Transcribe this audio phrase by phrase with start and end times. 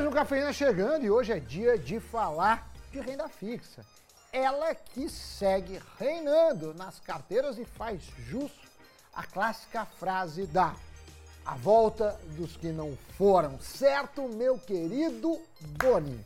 [0.00, 3.84] Mais um Cafeína chegando e hoje é dia de falar de renda fixa.
[4.32, 8.50] Ela que segue reinando nas carteiras e faz jus
[9.12, 10.74] à clássica frase da
[11.44, 15.38] a volta dos que não foram, certo, meu querido
[15.78, 16.24] Boni?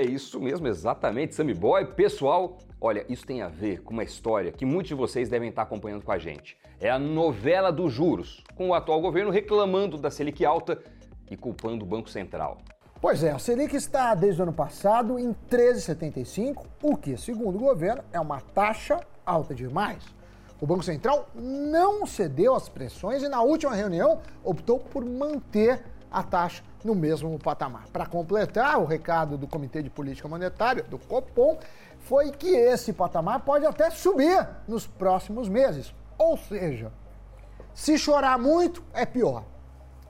[0.00, 1.84] É isso mesmo, exatamente, Sammy Boy.
[1.84, 5.60] Pessoal, olha, isso tem a ver com uma história que muitos de vocês devem estar
[5.60, 6.56] acompanhando com a gente.
[6.80, 10.82] É a novela dos juros, com o atual governo reclamando da Selic alta
[11.30, 12.62] e culpando o Banco Central.
[12.98, 17.60] Pois é, a Selic está desde o ano passado em 13,75, o que, segundo o
[17.60, 20.02] governo, é uma taxa alta demais.
[20.62, 26.22] O Banco Central não cedeu às pressões e na última reunião optou por manter a
[26.22, 27.86] taxa no mesmo patamar.
[27.92, 31.58] Para completar, o recado do Comitê de Política Monetária, do Copom,
[32.00, 35.94] foi que esse patamar pode até subir nos próximos meses.
[36.18, 36.92] Ou seja,
[37.74, 39.44] se chorar muito, é pior.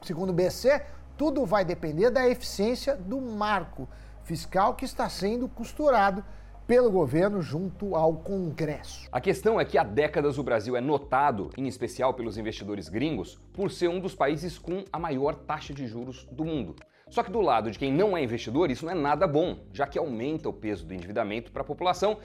[0.02, 0.82] Segundo o BC,
[1.16, 3.88] tudo vai depender da eficiência do marco
[4.22, 6.24] fiscal que está sendo costurado
[6.70, 9.08] pelo governo junto ao Congresso.
[9.10, 13.40] A questão é que há décadas o Brasil é notado, em especial pelos investidores gringos,
[13.52, 16.76] por ser um dos países com a maior taxa de juros do mundo.
[17.08, 19.84] Só que do lado de quem não é investidor, isso não é nada bom, já
[19.84, 22.18] que aumenta o peso do endividamento para a população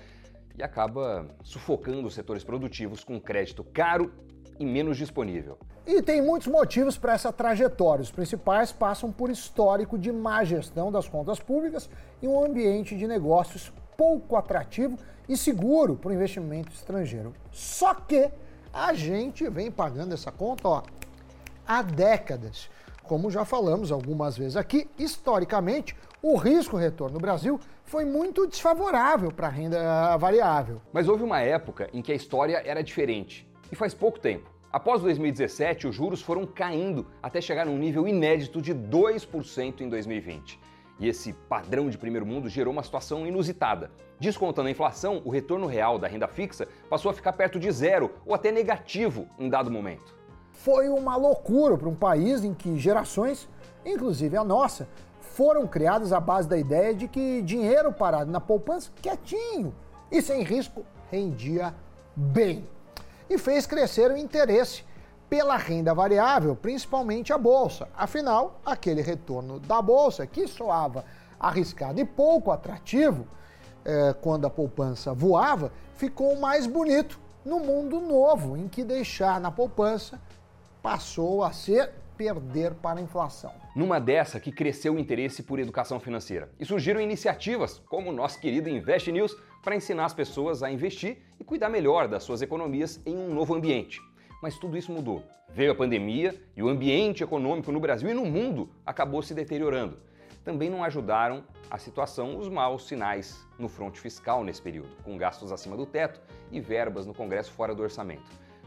[0.56, 4.14] e acaba sufocando os setores produtivos com crédito caro
[4.60, 5.58] e menos disponível.
[5.88, 8.04] E tem muitos motivos para essa trajetória.
[8.04, 11.90] Os principais passam por histórico de má gestão das contas públicas
[12.22, 17.34] e um ambiente de negócios pouco atrativo e seguro para o investimento estrangeiro.
[17.52, 18.30] Só que
[18.74, 20.84] a gente vem pagando essa conta ó,
[21.68, 22.70] há décadas.
[23.04, 29.48] Como já falamos algumas vezes aqui, historicamente, o risco-retorno no Brasil foi muito desfavorável para
[29.48, 30.82] a renda variável.
[30.92, 34.50] Mas houve uma época em que a história era diferente, e faz pouco tempo.
[34.72, 40.60] Após 2017, os juros foram caindo até chegar num nível inédito de 2% em 2020.
[41.00, 43.92] E esse padrão de primeiro mundo gerou uma situação inusitada.
[44.20, 48.12] Descontando a inflação, o retorno real da renda fixa passou a ficar perto de zero
[48.26, 50.16] ou até negativo em dado momento.
[50.52, 53.48] Foi uma loucura para um país em que gerações,
[53.86, 54.88] inclusive a nossa,
[55.20, 59.76] foram criadas à base da ideia de que dinheiro parado na poupança, quietinho
[60.10, 61.76] e sem risco, rendia
[62.16, 62.66] bem.
[63.30, 64.86] E fez crescer o interesse
[65.30, 67.88] pela renda variável, principalmente a bolsa.
[67.96, 71.04] Afinal, aquele retorno da bolsa que soava
[71.40, 73.28] arriscado e pouco atrativo
[73.84, 79.52] eh, quando a poupança voava, ficou mais bonito no mundo novo, em que deixar na
[79.52, 80.20] poupança
[80.82, 83.52] passou a ser perder para a inflação.
[83.76, 88.40] Numa dessa que cresceu o interesse por educação financeira e surgiram iniciativas como o nosso
[88.40, 93.02] querido Invest News para ensinar as pessoas a investir e cuidar melhor das suas economias
[93.06, 94.02] em um novo ambiente.
[94.46, 95.24] Mas tudo isso mudou.
[95.50, 99.98] Veio a pandemia e o ambiente econômico no Brasil e no mundo acabou se deteriorando.
[100.44, 105.52] Também não ajudaram a situação os maus sinais no fronte fiscal nesse período, com gastos
[105.52, 108.22] acima do teto e verbas no Congresso fora do orçamento.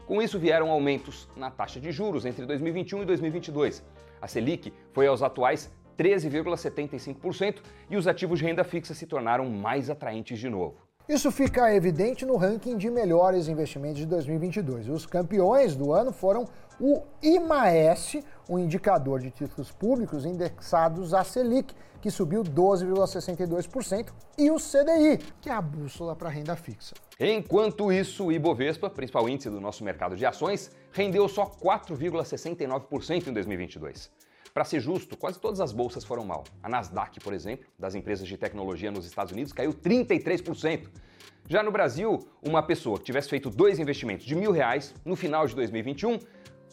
[0.05, 3.81] Com isso vieram aumentos na taxa de juros entre 2021 e 2022.
[4.21, 9.89] A Selic foi aos atuais 13,75% e os ativos de renda fixa se tornaram mais
[9.89, 10.88] atraentes de novo.
[11.09, 14.87] Isso fica evidente no ranking de melhores investimentos de 2022.
[14.89, 16.45] Os campeões do ano foram
[16.79, 24.57] o IMAES, um indicador de títulos públicos indexados à Selic, que subiu 12,62%, e o
[24.57, 26.93] CDI, que é a bússola para renda fixa.
[27.19, 33.33] Enquanto isso, o Ibovespa, principal índice do nosso mercado de ações, rendeu só 4,69% em
[33.33, 34.11] 2022.
[34.59, 36.43] Para ser justo, quase todas as bolsas foram mal.
[36.61, 40.89] A Nasdaq, por exemplo, das empresas de tecnologia nos Estados Unidos, caiu 33%.
[41.47, 45.47] Já no Brasil, uma pessoa que tivesse feito dois investimentos de mil reais no final
[45.47, 46.19] de 2021,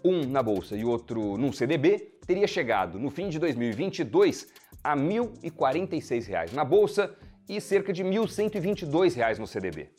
[0.04, 4.48] um na bolsa e outro num CDB, teria chegado no fim de 2022
[4.82, 7.14] a R$ 1.046 na bolsa
[7.48, 9.90] e cerca de R$ 1.122 no CDB.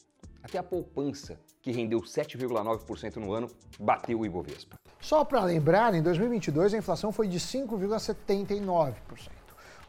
[0.43, 3.47] Até a poupança, que rendeu 7,9% no ano,
[3.79, 4.77] bateu o Ibovespa.
[5.07, 8.93] Só para lembrar, em 2022 a inflação foi de 5,79%.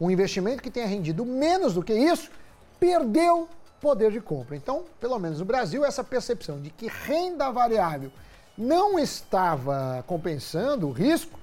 [0.00, 2.30] Um investimento que tenha rendido menos do que isso
[2.78, 3.48] perdeu
[3.80, 4.54] poder de compra.
[4.54, 8.12] Então, pelo menos no Brasil, essa percepção de que renda variável
[8.56, 11.36] não estava compensando o risco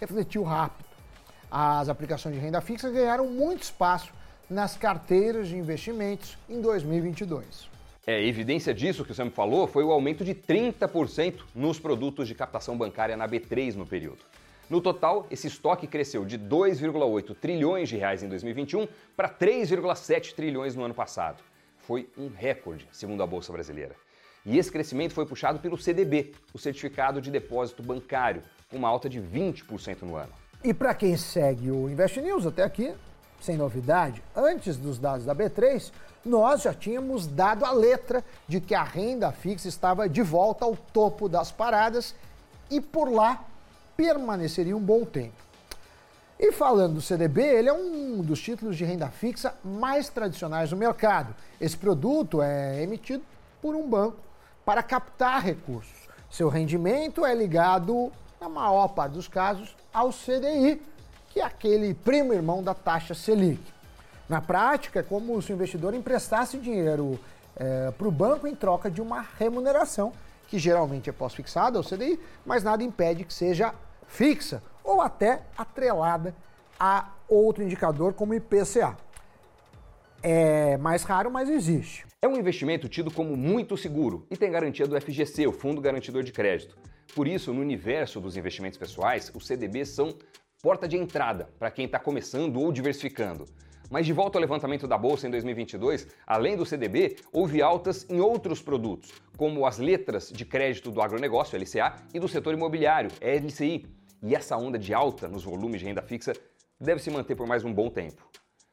[0.00, 0.88] refletiu rápido.
[1.50, 4.14] As aplicações de renda fixa ganharam muito espaço
[4.48, 7.69] nas carteiras de investimentos em 2022.
[8.10, 12.34] É, evidência disso que o Sam falou foi o aumento de 30% nos produtos de
[12.34, 14.18] captação bancária na B3 no período.
[14.68, 20.74] No total, esse estoque cresceu de 2,8 trilhões de reais em 2021 para 3,7 trilhões
[20.74, 21.40] no ano passado.
[21.78, 23.94] Foi um recorde, segundo a Bolsa Brasileira.
[24.44, 29.08] E esse crescimento foi puxado pelo CDB, o Certificado de Depósito Bancário, com uma alta
[29.08, 30.32] de 20% no ano.
[30.64, 32.92] E para quem segue o Invest News até aqui,
[33.40, 35.90] sem novidade, antes dos dados da B3,
[36.24, 40.76] nós já tínhamos dado a letra de que a renda fixa estava de volta ao
[40.76, 42.14] topo das paradas
[42.70, 43.44] e por lá
[43.96, 45.50] permaneceria um bom tempo.
[46.38, 50.76] E falando do CDB, ele é um dos títulos de renda fixa mais tradicionais do
[50.76, 51.34] mercado.
[51.60, 53.22] Esse produto é emitido
[53.60, 54.16] por um banco
[54.64, 56.08] para captar recursos.
[56.30, 58.10] Seu rendimento é ligado,
[58.40, 60.80] na maior parte dos casos, ao CDI,
[61.30, 63.62] que é aquele primo irmão da taxa Selic.
[64.28, 67.18] Na prática, é como se o investidor emprestasse dinheiro
[67.56, 70.12] é, para o banco em troca de uma remuneração,
[70.48, 73.72] que geralmente é pós-fixada ao CDI, mas nada impede que seja
[74.06, 76.34] fixa ou até atrelada
[76.78, 78.96] a outro indicador como IPCA.
[80.22, 82.06] É mais raro, mas existe.
[82.20, 86.22] É um investimento tido como muito seguro e tem garantia do FGC, o Fundo Garantidor
[86.22, 86.76] de Crédito.
[87.14, 90.14] Por isso, no universo dos investimentos pessoais, os CDBs são
[90.62, 93.46] porta de entrada para quem está começando ou diversificando.
[93.90, 98.20] Mas de volta ao levantamento da bolsa em 2022, além do CDB, houve altas em
[98.20, 103.86] outros produtos, como as letras de crédito do agronegócio, LCA, e do setor imobiliário, LCI.
[104.22, 106.34] E essa onda de alta nos volumes de renda fixa
[106.78, 108.30] deve se manter por mais um bom tempo.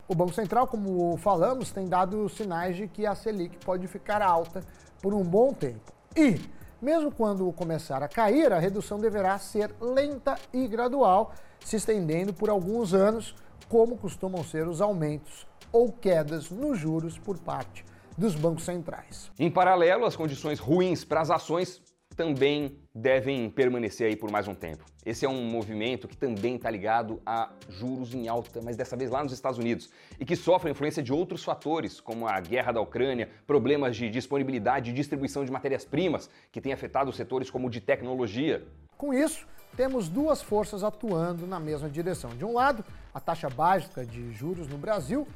[0.08, 4.62] O Banco Central, como falamos, tem dado sinais de que a Selic pode ficar alta
[5.02, 5.92] por um bom tempo.
[6.16, 6.40] E,
[6.82, 11.34] mesmo quando começar a cair, a redução deverá ser lenta e gradual,
[11.64, 13.36] se estendendo por alguns anos,
[13.68, 17.84] como costumam ser os aumentos ou quedas nos juros por parte
[18.18, 19.32] dos bancos centrais.
[19.38, 21.82] Em paralelo, as condições ruins para as ações
[22.18, 24.84] também devem permanecer aí por mais um tempo.
[25.06, 29.12] Esse é um movimento que também está ligado a juros em alta, mas dessa vez
[29.12, 32.72] lá nos Estados Unidos, e que sofre a influência de outros fatores, como a guerra
[32.72, 37.70] da Ucrânia, problemas de disponibilidade e distribuição de matérias-primas, que têm afetado setores como o
[37.70, 38.66] de tecnologia.
[38.98, 39.48] Com isso,
[39.78, 42.32] temos duas forças atuando na mesma direção.
[42.32, 45.28] De um lado, a taxa básica de juros no Brasil,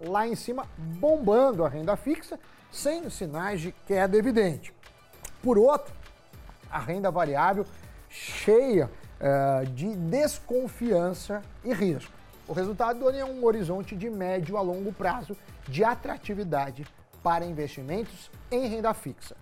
[0.00, 2.40] lá em cima, bombando a renda fixa,
[2.70, 4.72] sem sinais de queda evidente.
[5.42, 5.92] Por outro,
[6.72, 7.66] a renda variável
[8.08, 8.90] cheia
[9.20, 12.12] uh, de desconfiança e risco.
[12.48, 15.36] O resultado é um horizonte de médio a longo prazo
[15.68, 16.84] de atratividade
[17.22, 19.36] para investimentos em renda fixa.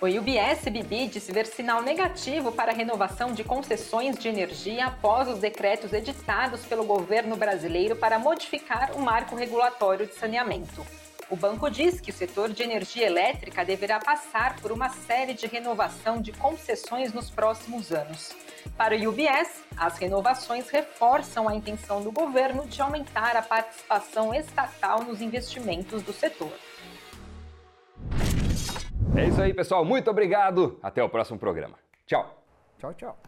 [0.00, 5.26] O UBS BB disse ver sinal negativo para a renovação de concessões de energia após
[5.26, 10.86] os decretos editados pelo governo brasileiro para modificar o marco regulatório de saneamento.
[11.28, 15.48] O banco diz que o setor de energia elétrica deverá passar por uma série de
[15.48, 18.30] renovação de concessões nos próximos anos.
[18.76, 25.02] Para o UBS, as renovações reforçam a intenção do governo de aumentar a participação estatal
[25.02, 26.52] nos investimentos do setor.
[29.18, 29.84] É isso aí, pessoal.
[29.84, 30.78] Muito obrigado.
[30.80, 31.74] Até o próximo programa.
[32.06, 32.40] Tchau.
[32.78, 33.18] Tchau, tchau.